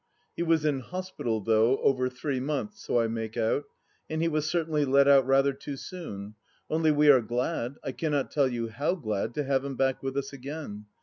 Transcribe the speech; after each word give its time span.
He 0.35 0.41
was 0.41 0.65
in 0.65 0.79
hospital, 0.79 1.41
though, 1.41 1.77
over 1.81 2.09
three 2.09 2.39
months, 2.39 2.83
so 2.83 2.99
I 2.99 3.07
make 3.07 3.37
out, 3.37 3.65
and 4.09 4.19
he 4.23 4.27
was 4.27 4.49
certainly 4.49 4.83
let 4.83 5.07
out 5.07 5.27
rather 5.27 5.53
too 5.53 5.77
soon; 5.77 6.33
only, 6.71 6.89
we 6.91 7.11
are 7.11 7.21
glad— 7.21 7.75
I 7.83 7.91
cannot 7.91 8.31
tell 8.31 8.47
you 8.47 8.69
how 8.69 8.95
glad— 8.95 9.35
to 9.35 9.43
have 9.43 9.63
him 9.63 9.75
back 9.75 10.01
with 10.01 10.17
us 10.17 10.33
again. 10.33 10.85